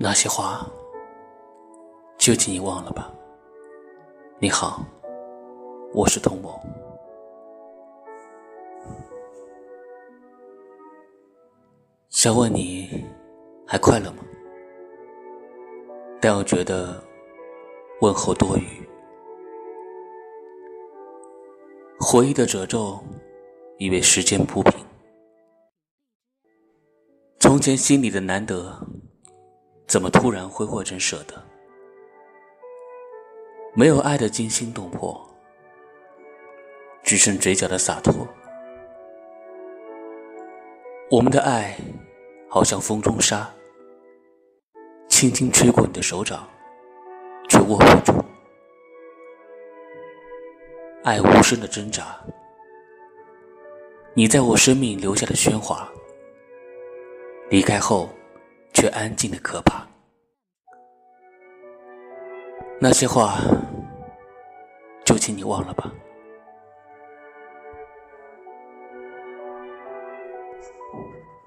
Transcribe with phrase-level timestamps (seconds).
[0.00, 0.64] 那些话，
[2.16, 3.12] 就请你忘了吧。
[4.38, 4.80] 你好，
[5.92, 6.60] 我是童某。
[12.10, 13.04] 想问你
[13.66, 14.22] 还快乐吗？
[16.20, 17.02] 但又觉得
[18.00, 18.62] 问候多余。
[21.98, 23.02] 回忆的褶皱
[23.78, 24.72] 已被时间铺平，
[27.40, 28.80] 从前心里的难得，
[29.88, 31.42] 怎么突然挥霍成舍得？
[33.74, 35.26] 没有爱的惊心动魄，
[37.02, 38.28] 只剩嘴角的洒脱。
[41.10, 41.74] 我们的爱，
[42.50, 43.50] 好像风中沙，
[45.08, 46.46] 轻轻吹过你的手掌，
[47.48, 48.12] 却握不住。
[51.02, 52.22] 爱无声的挣扎，
[54.12, 55.88] 你在我生命留下的喧哗，
[57.48, 58.10] 离开后
[58.78, 59.84] 却安静的可怕。
[62.80, 63.40] 那些话，
[65.04, 65.92] 就请你忘了吧。